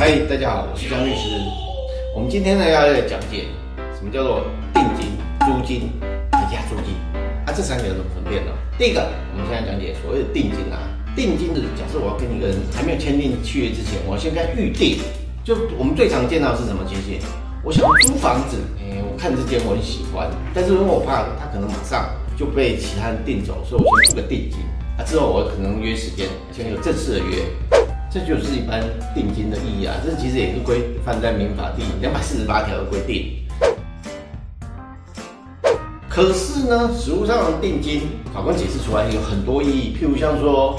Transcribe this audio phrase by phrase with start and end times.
[0.00, 1.28] 嗨，大家好，我是江律师。
[2.16, 3.44] 我们今天呢要来讲解
[3.94, 5.12] 什么叫做定金、
[5.44, 5.92] 租金
[6.32, 6.96] 和押租金
[7.44, 8.52] 啊，这三个有什么分辨呢？
[8.78, 10.80] 第一个，我们现在讲解所谓的定金啊，
[11.14, 15.04] 定金是假设我要跟一个人还没有签订契约之前，我先跟他预定。
[15.44, 17.20] 就我们最常见到是什么情形？
[17.62, 22.08] 我想租房子，哎，我看这间我很喜欢，但是因为我怕他可能马上
[22.38, 24.64] 就被其他人订走，所以我先付个定金。
[24.96, 26.24] 啊，之后我可能约时间，
[26.56, 27.44] 先有正式的约。
[28.12, 28.82] 这就是一般
[29.14, 33.36] 定金的意义啊，这其实也是规范在民法第两百四十八条的规定。
[36.08, 38.00] 可是呢，实务上的定金，
[38.34, 40.76] 法官解释出来有很多意义，譬如像说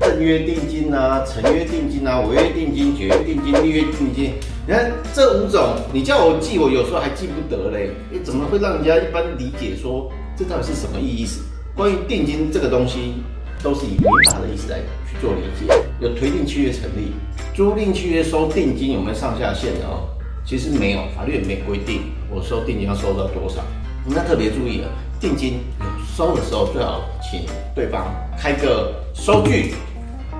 [0.00, 4.34] 正约定金啊、成约定金啊、违约定金、解约定金、立约定金。
[4.66, 7.90] 你看这五种，你叫我记，我有时候还记不得嘞。
[8.12, 11.40] 哎，怎么会让人家一般理解说这到底是什么意思？
[11.74, 13.14] 关于定金这个东西。
[13.62, 14.78] 都是以民法的意思来
[15.10, 15.66] 去做理解，
[16.00, 17.12] 有推定契约成立，
[17.54, 20.08] 租赁契约收定金有没有上下限的哦？
[20.44, 23.60] 其实没有，法律也没规定我收定金要收到多少。
[24.06, 25.86] 那特别注意了，定金有
[26.16, 27.40] 收的时候最好请
[27.74, 28.06] 对方
[28.38, 29.74] 开个收据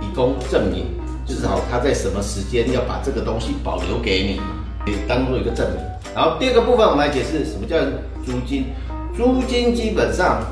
[0.00, 0.86] 以供证明，
[1.26, 5.80] 至少他在什么时间要把这个东西保留给你，也当做一个证明。
[6.14, 7.76] 然后第二个部分我们来解释什么叫
[8.24, 8.66] 租金，
[9.16, 10.42] 租金基本上，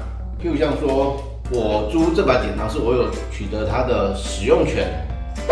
[0.43, 1.23] 譬如像说。
[1.51, 4.89] 我租这把剪刀是我有取得它的使用权，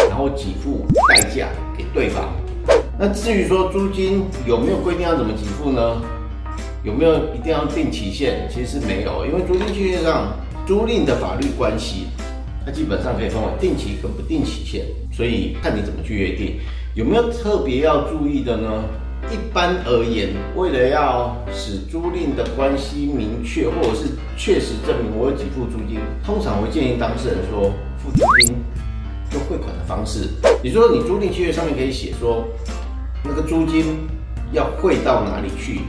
[0.09, 2.33] 然后给付代价给对方。
[2.99, 6.01] 那至于说租金有没有规定要怎么给付呢？
[6.83, 8.49] 有没有一定要定期限？
[8.51, 10.33] 其实没有，因为租金契约上
[10.67, 12.07] 租赁的法律关系，
[12.65, 16.59] 它基本上可以分为定期跟不定期限，所以看你怎么去约定。
[16.95, 18.85] 有没有特别要注意的呢？
[19.33, 28.55] 一般而言，为了要使租赁的关系明确，或者是确实证明我有给付租金，通常会建议当事人说付租金
[29.33, 30.29] 用汇款的方式。
[30.63, 32.45] 也就说，你租赁契约上面可以写说
[33.25, 34.07] 那个租金
[34.53, 35.81] 要汇到哪里去，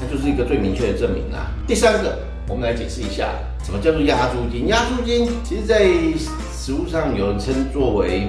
[0.00, 1.50] 那就是一个最明确的证明啦。
[1.66, 2.16] 第三个，
[2.48, 4.68] 我们来解释一下什么叫做押租金。
[4.68, 5.88] 押租金其实在
[6.52, 8.28] 实务上有人称作为。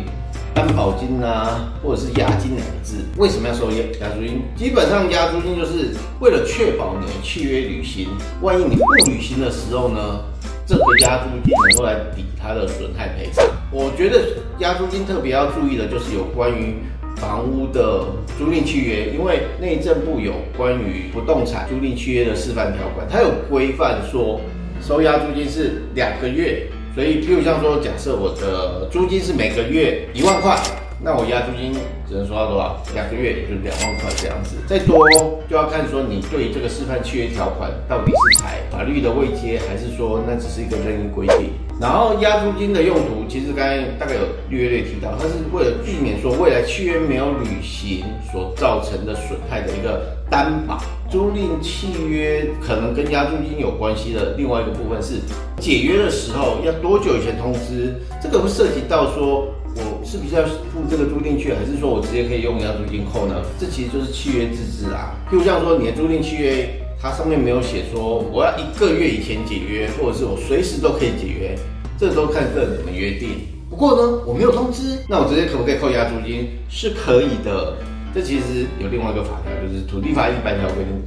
[0.56, 4.42] 担保金啊，或者是押金两个字，为什么要收押押金？
[4.56, 8.08] 基本上押租金就是为了确保你的契约履行。
[8.42, 10.24] 万一你不履行的时候呢，
[10.66, 13.46] 这个押租金能够来抵它的损害赔偿。
[13.70, 14.22] 我觉得
[14.60, 16.78] 押租金特别要注意的就是有关于
[17.18, 18.06] 房屋的
[18.40, 24.40] 租赁契约，因为内政部有关于不动产租赁契约的示范条款，它有规范说
[24.82, 26.66] 收押租金是两个月。
[26.96, 30.58] 所以，譬如像说，假设我的租金是每个月一万块，
[31.04, 31.74] 那我押租金
[32.08, 32.82] 只能收到多少？
[32.94, 34.56] 两个月也就是两万块这样子。
[34.66, 35.06] 再多
[35.50, 41.52] 就要看说你对这个示范契约条款到底是采法律的未接，还是说那只是一个任意规定。
[41.80, 50.82] 然后押租金的用途，其实刚才大概有略略提到，它是为了避免说未来契约没有履行所造成的损害的一个担保。
[51.12, 55.16] 租赁契约可能跟押租金有关系的另外一个部分是
[55.60, 57.94] 解约的时候要多久以前通知？
[58.24, 63.36] 这个会涉及到说我是不是要付这个租赁契约，还是说我直接可以用押租金扣呢？
[63.60, 65.14] 这其实就是契约自治啊。
[65.30, 66.70] 譬如像说你的租赁契约。
[67.06, 71.56] 它上面没有写说我要一个月以前解约，或者是我随时都可以解约，
[72.00, 73.42] 这都看个人怎么约定。
[73.70, 76.50] 不过呢，我没有通知，那我直接可不可以扣押租金？
[76.68, 77.78] 是可以的。
[78.12, 81.00] 这其实有另外一个法条，就是土地法一百条规定。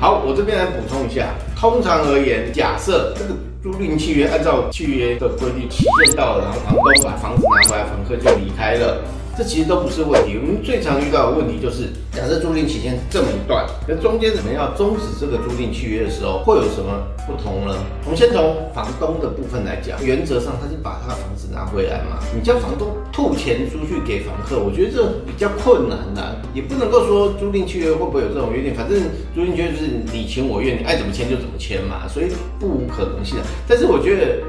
[0.00, 1.32] 好，我这边来补充一下。
[1.56, 9.00] 通常而言，假设这个租赁契约按照契约的规定期限到了，然后房东把房子拿回来，房客就离开了。
[9.38, 17.72] 这其实都不是问题，我们最常遇到的问题就是，假设租赁期间这么一段，那中间怎么要终止这个租赁契约的时候，会有什么不同呢？
[18.04, 28.98] 我们先从房东的部分来讲，原则上他是把他的房子拿回来嘛，你叫房东吐钱出去给房客，我觉得这比较困难的，也不能够说租赁契约会不会有这种约定，反正
[29.36, 32.26] 租赁契约就是你情我愿，你爱怎么签就怎么签嘛，所以
[32.58, 33.44] 不无可能性的。
[33.68, 34.42] 但是我觉得。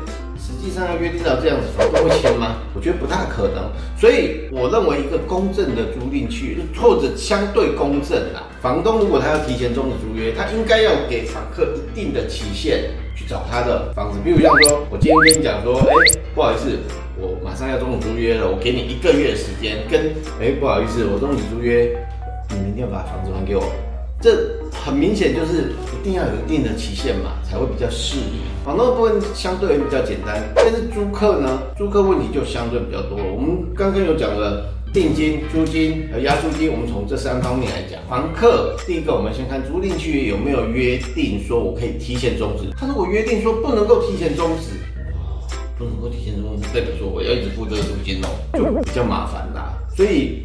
[0.79, 2.55] 那要约定到这样子，房东会签吗？
[2.73, 3.69] 我觉得不大可能。
[3.99, 14.19] 所以我认为一个公正的租赁契约，或者相对公正啊，房东如果他要提前终止租约，他应该要给房客一定的期限去找他的房子。
[14.23, 15.93] 比如像说，我今天跟你讲说，哎，
[16.33, 16.77] 不好意思，
[17.17, 19.79] 我马上要终止租约了，我给你一个月的时间。
[19.91, 21.91] 跟，哎，不好意思，我终止租约，
[22.51, 23.63] 你明天把房子还给我。
[24.21, 28.41] 这很明显就是一定要有一定的期限嘛，才会比较适宜。
[28.65, 33.23] 房东部分相对比较简单，但是租客呢，租客问题就相对比较多了。
[33.33, 37.99] 我们刚刚有讲了定金、租金和押租金，我们从这三方面来讲。
[38.09, 42.69] 房客第一个，我们先看租赁契约有没有约定说我可以提前终止。
[42.77, 44.75] 他如果约定说不能够提前终止，
[45.77, 49.73] 不能够提前终止，代表说我要一直付这个租金哦，就比较麻烦啦。
[49.95, 50.43] 所以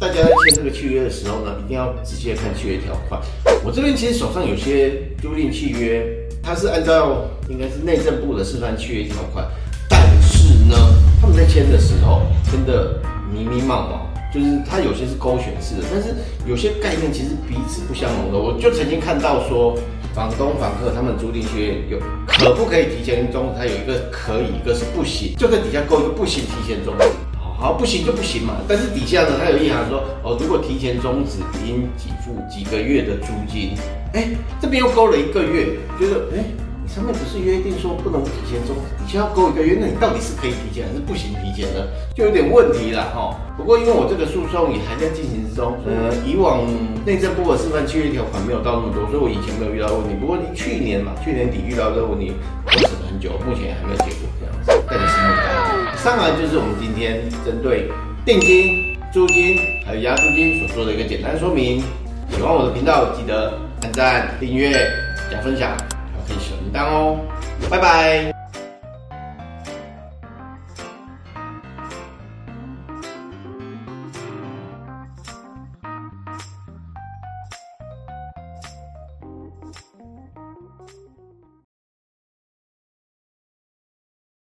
[0.00, 3.20] 大家在签这个契约的时候呢，一定要仔细看契约条款。
[3.62, 6.02] 我这边其实手上有些租赁契约，
[6.42, 9.46] 它是按照应该是内政部的示范契约条款，
[9.90, 10.74] 但是呢，
[11.20, 12.98] 他们在签的时候真的
[13.30, 14.08] 迷迷茫茫。
[14.32, 16.14] 就是它有些是勾选式的，但是
[16.46, 18.38] 有些概念其实彼此不相容的。
[18.38, 19.76] 我就曾经看到说，
[20.14, 23.58] 房东、房客他们租赁契约有可不可以提前终止？
[23.58, 27.06] 它有一个可以，一个是不行，就在底下勾一个不行，提前终止。
[27.60, 28.54] 好，不行就不行嘛。
[28.66, 33.76] 但是底下呢，它有一行说，哦，如果提前终止，应给付几个月的租金。
[34.14, 34.28] 哎，
[34.60, 36.42] 这边又勾了一个月，觉得哎。
[36.90, 41.86] 上面不是约定说不能提前终止，底下要勾一个月，那你到底是可以提前还是不行提前呢？
[42.16, 43.30] 就有点问题了哈。
[43.56, 46.66] 不过因为我这个诉讼也还在进行之中，呃，以往
[47.06, 50.18] 内政部的示范契约条款没有到那么多，所以我以前没有遇到问题。
[50.18, 52.34] 不过去年嘛，去年底遇到这个问题，
[52.66, 54.74] 我等了很久，目前还没有结果这样子。
[54.90, 55.39] 但你拭目以待。
[56.02, 57.90] 上来就是我们今天针对
[58.24, 61.82] 定金、租金还有押租金所做的一个简单说明。
[62.30, 63.52] 喜欢我的频道，记得
[63.82, 64.72] 按赞、订阅、
[65.30, 65.76] 加分享。
[66.26, 67.18] 小铃铛哦，
[67.68, 68.39] 拜拜。